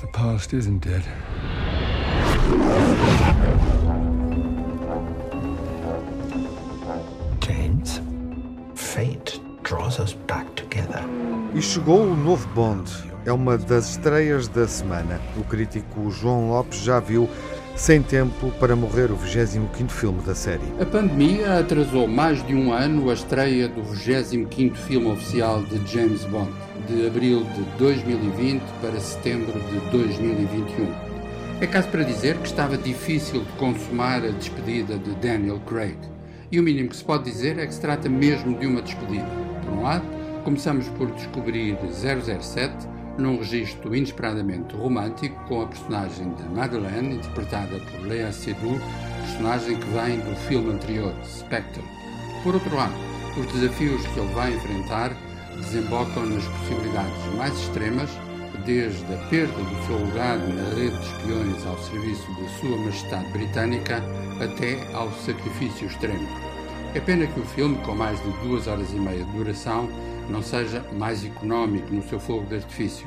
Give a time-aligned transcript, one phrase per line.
[0.00, 1.04] The past isn't dead.
[7.40, 8.00] James,
[8.74, 11.04] fate draws us back together.
[11.54, 12.90] E chegou o novo Bond.
[13.24, 15.20] É uma das estreias da semana.
[15.36, 17.28] O crítico João Lopes já viu
[17.80, 20.60] sem tempo para morrer o 25º filme da série.
[20.78, 26.22] A pandemia atrasou mais de um ano a estreia do 25º filme oficial de James
[26.26, 26.52] Bond,
[26.86, 30.92] de abril de 2020 para setembro de 2021.
[31.62, 35.96] É caso para dizer que estava difícil de consumar a despedida de Daniel Craig.
[36.52, 39.26] E o mínimo que se pode dizer é que se trata mesmo de uma despedida.
[39.64, 40.04] Por um lado,
[40.44, 48.06] começamos por descobrir 007 num registro inesperadamente romântico com a personagem de Madeleine, interpretada por
[48.06, 48.80] Lea Seydoux,
[49.20, 51.84] personagem que vem do filme anterior, Spectre.
[52.42, 52.94] Por outro lado,
[53.38, 55.12] os desafios que ele vai enfrentar
[55.56, 58.10] desembocam nas possibilidades mais extremas,
[58.64, 63.32] desde a perda do seu lugar na rede de espiões ao serviço de Sua Majestade
[63.32, 64.02] Britânica
[64.40, 66.28] até ao sacrifício extremo.
[66.94, 69.88] É pena que o filme, com mais de duas horas e meia de duração,
[70.30, 73.06] não seja mais económico no seu fogo de artifício.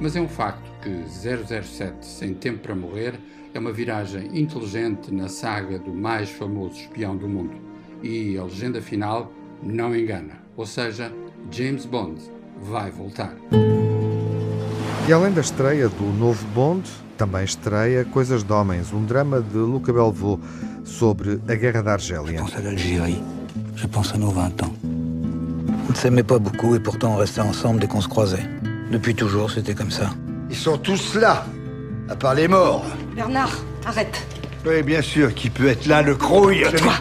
[0.00, 3.14] Mas é um facto que 007 Sem Tempo para Morrer
[3.52, 7.56] é uma viragem inteligente na saga do mais famoso espião do mundo.
[8.02, 10.34] E a legenda final não engana.
[10.56, 11.12] Ou seja,
[11.50, 12.20] James Bond
[12.60, 13.34] vai voltar.
[15.08, 19.56] E além da estreia do novo Bond, também estreia Coisas de Homens, um drama de
[19.56, 20.40] Luca Belvaux
[20.84, 22.38] sobre a Guerra da Argélia.
[22.38, 23.22] Je pense à l'Algérie.
[23.74, 24.97] Je pense à nos 20 ans.
[25.88, 28.44] On ne s'aimait pas beaucoup et pourtant on restait ensemble dès qu'on se croisait.
[28.90, 30.10] Depuis toujours, c'était comme ça.
[30.50, 31.46] Ils sont tous là,
[32.08, 32.84] à part les morts.
[33.16, 34.26] Bernard, arrête.
[34.66, 36.92] Oui, bien sûr, qui peut être là, le crouille Tais-toi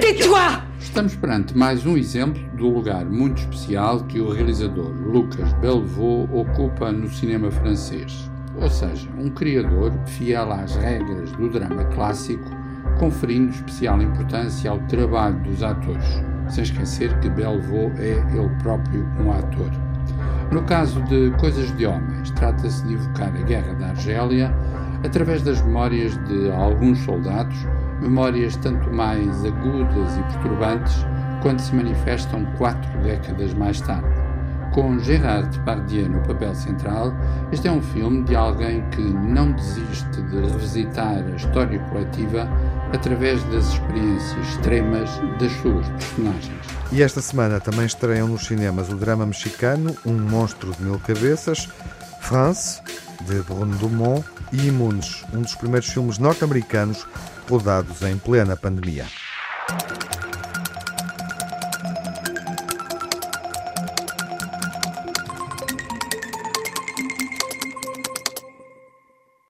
[0.00, 0.40] Tais-toi
[0.80, 6.90] Estamos perante mais um exemplo do lugar muito especial que o realizador Lucas Belvaux ocupa
[6.90, 8.30] no cinema francês.
[8.58, 12.48] Ou seja, um criador fiel às regras do drama clássico,
[12.98, 19.30] conferindo especial importância ao trabalho dos atores, sem esquecer que Belvaux é ele próprio um
[19.32, 19.70] ator.
[20.50, 24.54] No caso de Coisas de Homens, trata-se de evocar a Guerra da Argélia
[25.04, 27.56] através das memórias de alguns soldados,
[28.00, 31.04] memórias tanto mais agudas e perturbantes
[31.42, 34.08] quando se manifestam quatro décadas mais tarde.
[34.72, 37.14] Com Gérard Depardieu no papel central,
[37.50, 42.48] este é um filme de alguém que não desiste de revisitar a história coletiva
[42.92, 46.66] através das experiências extremas das suas personagens.
[46.92, 51.68] E esta semana também estreiam nos cinemas o drama mexicano Um Monstro de Mil Cabeças,
[52.20, 52.80] France,
[53.22, 57.06] de Bruno Dumont, e Imunes, um dos primeiros filmes norte-americanos
[57.48, 59.06] rodados em plena pandemia.